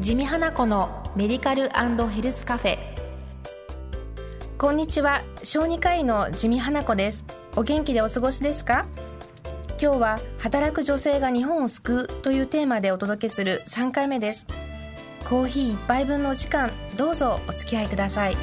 [0.00, 1.68] 地味花子のメディカル
[2.08, 2.78] ヘルスカフェ。
[4.56, 5.20] こんにちは。
[5.42, 7.22] 小児科医の地味花子です。
[7.54, 8.86] お元気でお過ごしですか？
[9.78, 14.46] 今日は働く女性が日本を救うというテーマでお届けする3回目です。
[15.28, 18.36] コーヒー1杯分のお時間どうぞお付き合いください。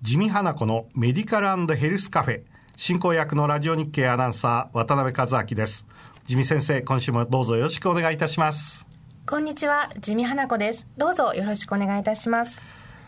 [0.00, 2.53] 地味花子のメディカルヘルスカフェ。
[2.76, 5.86] 進行役のラジオ日経アナウンサー渡辺和明です。
[6.26, 8.86] 地味先生今週もどうぞよろしくお願いいたします。
[9.26, 10.86] こんにちは地味花子です。
[10.96, 12.60] どうぞよろしくお願いいたします。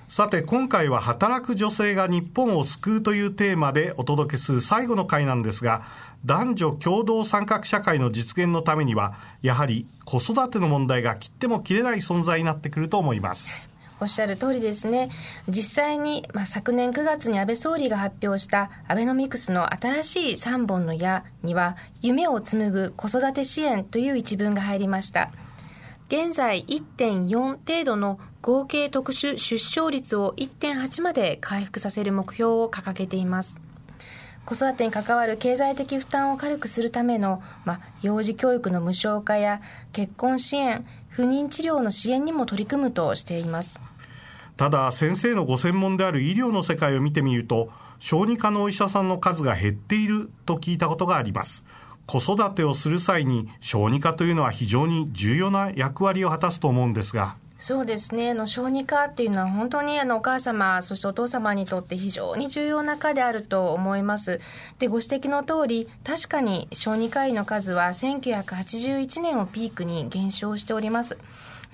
[0.09, 5.83] さて今回は働く女性が日本を救うというテーマでお届けする最後の回なんですが
[6.25, 13.69] 男女共同参画社会の実現のためにはやはり子育ての問題が切っても切れない存在になってくると思います
[14.01, 15.11] おっしゃる通りですね。
[15.49, 25.31] 実際に、まあ、昨年9月に安倍総理が発表したアベノミクスの新しい3本の矢には夢を紡ぐ子育て支援という一文が入りました。
[26.09, 33.57] 現在1.4程度の合計特殊出生率を1.8まで回復させる目標を掲げています。
[34.45, 39.61] 子育てに関わる経済的負担を軽くするための、まあ、幼児教育の無償化や
[39.93, 43.81] 結婚支援不妊治療の支援にも取り組むとしています。
[44.57, 51.65] ただ先生のご専門である医療の世界を見てみると小児科のお医者さんの数が減っていると聞いたことがあります。
[52.07, 57.37] 子育てをする際に小児科というのは非常に重要な役割を果たすと思うんですが。
[57.59, 58.31] そうですね。
[58.31, 64.41] あの小児科っていうのは本当にあのお母様そしてお父様にとって非常に重要な科であると思います。
[64.79, 71.19] でご指摘の通り確かに小児科医の数は1981年をピークに減少しております。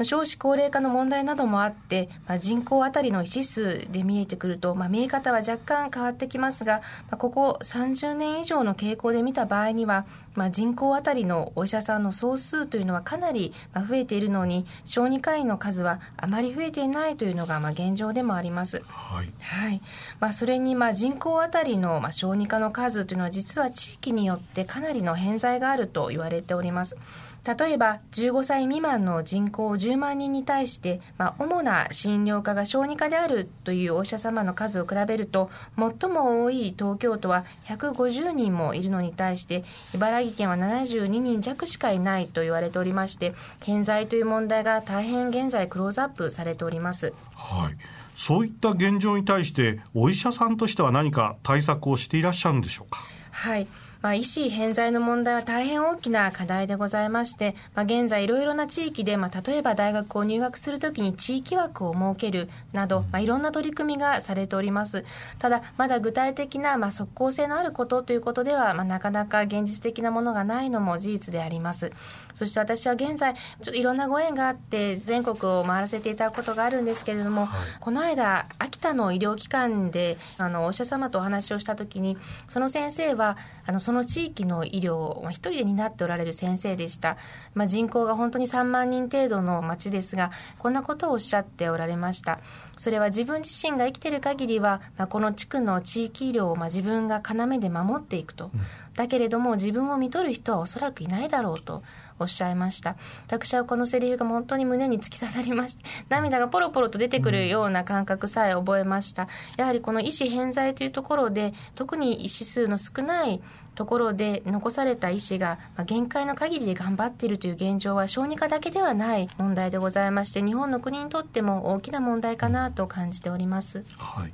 [0.02, 18.82] 少子高齢化の問題などもあって、まあ、人口当たりの医師数で見えてくると、まあ、見え方は若干変わってきますが、まあ、ここ30年以上の傾向で見た場合には、まあ、人口当たりのお医者さんの総数というのはかなり増えているのに小児科医の数はあまり増えていないというのがまあ現状でもあります。
[18.88, 19.82] はい、はい
[20.20, 26.96] まあ、それにまあ人口当たりのまあ小児科の数というのは実は地域によってかなりの偏在があると言われております。
[27.44, 39.64] 例えば15歳未満の人口10万人に対して、まあ、主な診療科が小児科であるというお医者様の数を比べると最も多い東京都は150人もいるのに対して
[39.94, 47.12] 茨城県は72人弱しかいないと言われておりまして偏在という問題が大変現在クローズアップされております。
[47.34, 47.76] はい。
[48.14, 53.00] そういった現状に対してお医者さんとしては何か対策をしていらっしゃるんでしょうか？
[53.30, 53.66] はい
[54.02, 65.04] まあ、医師偏在の問題は大変大きな課題でございまして、まあ、現在いろいろな地域で、まあ、例えば大学を入学するときに地域枠を設けるなど、まあ、いろんな取り組みがされております。
[65.38, 71.92] ただ、まだ具体的な、まあ、即効性のあることということでは、まあ、なかなか現実的なものがないのも事実であります。
[72.34, 82.16] そして私は現在、ちょっといろんなご縁があって、全国を回らせていただくことがあるんですけれども、はい、この間、秋田の医療機関で、あの、お医者様とお話をしたときに、
[82.48, 87.16] その先生は、あの、その地域の医療を一人で担っておられる先生でした。
[87.54, 92.40] まあ、人口が本当に3万人程度の町ですが、こんなことをおっしゃっておられました。
[92.76, 98.50] それは自分自身が生きている限りは、まあ、この地区の地域医療をまあ自分が要で守っていくと。
[98.94, 101.82] だけれども自分を見とる人はおそらくいないだろうと
[102.22, 102.96] おっしゃいました
[103.26, 113.40] 私はこのセリフが本当に胸に突き刺さりまして涙がポロポロと出てくるような感覚さえ覚えましたやはりこの医師偏在というところで特に医師数の少ない
[113.74, 123.84] ところで残された医師が限界の限りで頑張っているという現状は小児科だけではない問題でございまして日本の国にとっても大きな問題かなと感じております。
[123.96, 124.32] はい、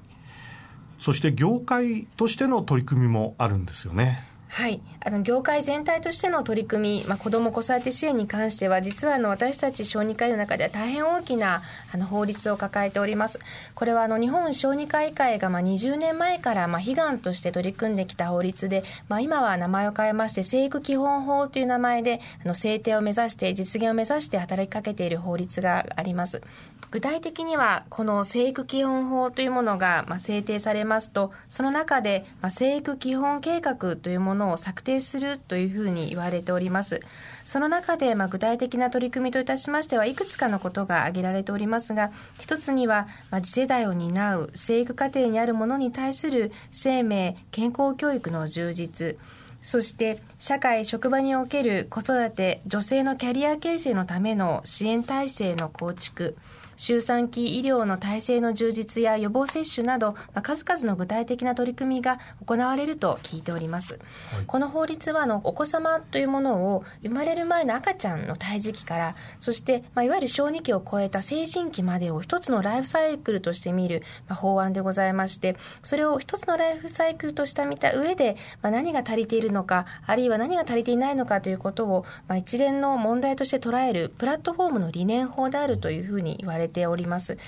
[0.99, 4.27] そして業界としての取り組みもあるんですよね。
[4.49, 13.39] はい、あの業界全体としての取り組み、まあ、子ども子育て支援に関しては実はあの私たち小児科医の中では大変大きなあの法律を抱えております。
[13.75, 26.43] これはあの日本小児科医会がまあ20年前からまあ悲願として取り組んできた法律で、まあ、今は名前を変えまして生育基本法という名前であの制定を目指して実現を目指して働きかけている法律があります。
[26.91, 37.01] 具体的にはこの生育基本法というものがまあ制定されますとその中でまあ生育基本計画というものを策定するというふうに言われております。
[37.45, 49.17] その中でまあ具体的な取り組みといたしましてはいくつかのことが挙げられておりますが一つにはまあ次世代を担う生育過程にあるものに対する生命健康教育の充実。
[49.61, 56.37] そして社会職場における子育て女性のキャリア形成のための支援体制の構築。
[56.79, 87.39] 周産期医療の体制の充実や予防接種など、まあ、数々の具体的な取り組みが行われると聞いております、はい、この法律はのお子様というものを生まれる前の赤ちゃんの胎児期からそして、まあ、いわゆる小児期を超えた成人期までを一つのライフサイクルとして見る、まあ、法案でございましてそれを一つのライフサイクルとして見た上で、まあ、何が足りているのかあるいは何が足りていないのかということを、まあ、一連の問題として捉えるプラットフォームの理念法であるというふうに言われております。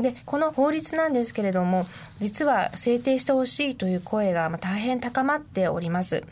[0.00, 1.86] でこの法律なんですけれども
[2.18, 6.24] 実は制定してほしいという声が大変高まっております。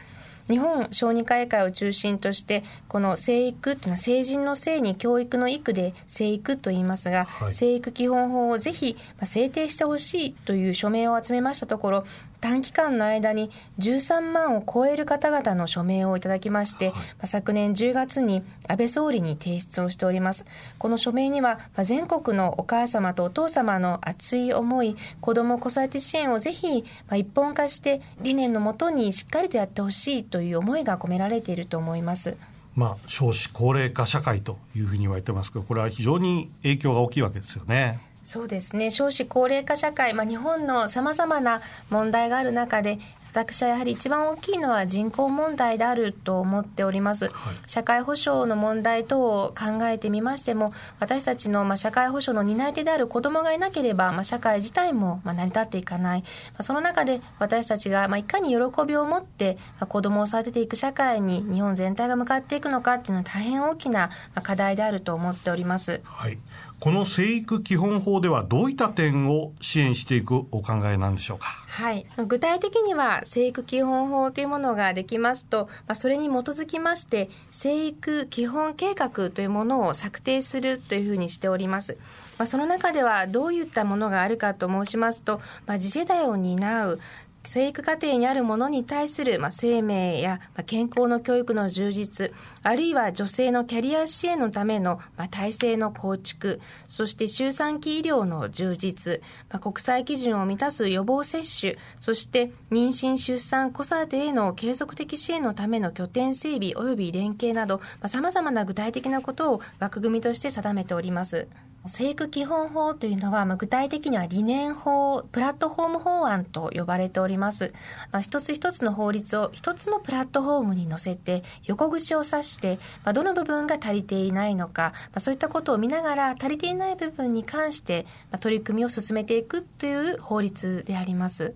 [0.48, 12.04] 日本小児科医会を中心としてこの生育というのは成人の性に教育の育で生育と言いますが、はい、生育基本法をぜひ制定してほしいという署名を集めましたところ
[12.44, 16.94] 短期間の間に13万を超える方々の署名をいただきまして、は
[17.24, 20.44] い、昨年10月に安倍総理に提出をしております。
[20.76, 26.84] この署名には、全国のお母様とお父様の熱い思い、子ども子育て支援をぜひ
[27.16, 32.36] 一本化して理念のもとにしっかりとやってほしいという思いが込められていると思います。
[32.74, 38.00] まあ、少子高齢化社会というふうに言われてますけど、これは非常に影響が大きいわけですよね。
[38.24, 38.90] そうですね。
[38.90, 41.60] 少子高齢化社会、まあ、日本のさまざまな
[41.90, 42.98] 問題がある中で
[43.34, 47.32] 私はやはり一番大きいのは人口問題であると思っております、はい、
[47.66, 56.26] 社会保障の問題等を考えてみましても私たちのまあ社会保障の担い手である子どもがいなければまあ社会自体もまあ成り立っていかない、ま
[56.58, 64.10] あ、その中で私たちがまあいかに喜びを持ってまあ子どもを育てていく社会に日本全体が向かっていくのかっていうのは大変大きな
[64.44, 66.00] 課題であると思っております。
[66.04, 66.38] はい。
[66.80, 71.46] この生育基本法ではどういった点を支援していくお考えなんでしょうか？
[71.66, 81.96] はい、具体的には生育基本法というものができますと、まあ、それに基づきまして生育基本計画というものを策定するというふうにしております。
[82.38, 87.00] まあ、その中ではどういったものがあるかと申しますと、まあ、次世代を担う
[87.46, 92.32] 生育過程にあるものに対する、まあ、生命や、まあ、健康の教育の充実、
[92.62, 99.20] あるいは女性のキャリア支援のための、まあ、体制の構築、そして周産期医療の充実、
[99.50, 111.46] まあ、国際基準を満たす予防接種、そして妊娠・出産・子育てへの継続的支援のための拠点整備及び連携など、さまざ、まな具体的なことを枠組みとして定めております。
[111.86, 117.74] 生育基本法というのは、まあ、具体的には理念法、プラットフォーム法案と呼ばれております。
[118.10, 131.54] まあ、一つ一つの法律を一つのプラットフォームに乗せて、横串を刺して、まあ、どの部分が足りていないのか、まあ、そういったことを見ながら、足りていない部分に関して、まあ、取り組みを進めていくという法律であります。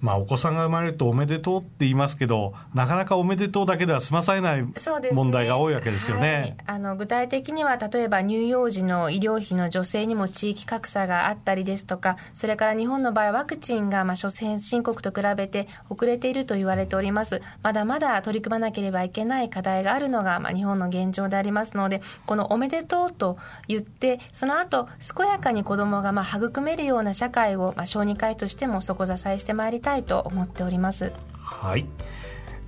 [0.00, 4.64] まあ、お子さんが生まれるとおめでとうって言いますけどなかなかおめでとうだけでは済まされない
[5.12, 17.40] 問題が多いわけですよね、ねはい、あの具体的には例えば乳幼児の医療費の助成にも地域格差があったりですとかそれから日本の場合ワクチンがまあ諸先進国と比べて遅れていると言われております。
[17.62, 31.12] まだまだ取り組まなければいけない課題があるのがまあ日本の現状でありますのでこのおめでとうと言ってその後健やかに子どもがまあ育めるような社会をまあ小児科医としても底支えしてまいりたいと思っております。
[31.42, 31.86] はい。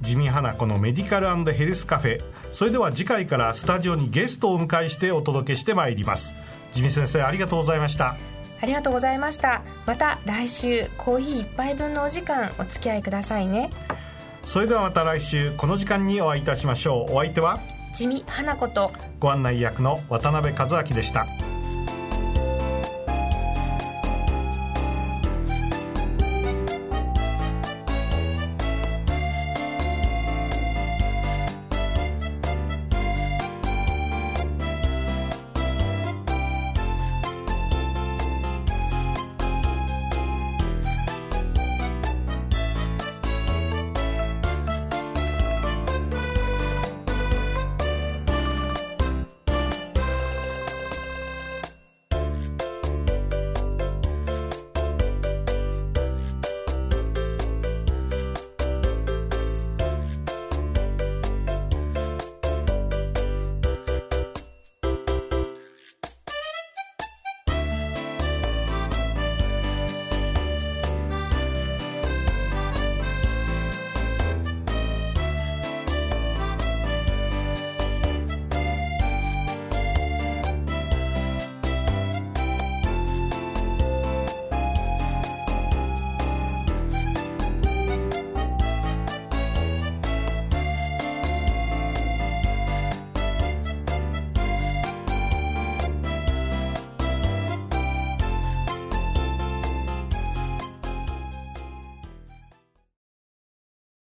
[0.01, 2.23] 地味花子のメディカルヘルスカフェ。
[2.53, 6.33] それでは次回からスタジオにゲストをお迎えしてお届けしてまいります。
[6.73, 8.15] 地味先生ありがとうございました。
[8.61, 9.63] ありがとうございました。
[9.87, 13.71] また来週コーヒー一杯分のお時間お付き合いくださいね。
[14.45, 17.15] それではまた来週この時間にお会いいたしましょう。
[17.15, 17.61] お相手は？
[17.93, 18.93] 地味花子と。
[19.19, 21.27] ご案内役の渡辺和明でした